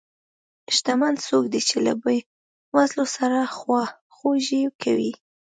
[0.75, 2.17] شتمن څوک دی چې له بې
[2.75, 5.11] وزلو سره خواخوږي کوي.